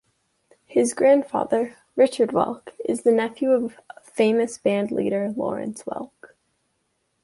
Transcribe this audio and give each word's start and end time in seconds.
His 0.65 0.95
grandfather, 0.95 1.75
Richard 1.95 2.29
Welk, 2.31 2.69
is 2.85 3.03
the 3.03 3.11
nephew 3.11 3.51
of 3.51 3.77
famous 4.01 4.57
band 4.57 4.89
leader 4.89 5.31
Lawrence 5.37 5.83
Welk. 5.83 6.31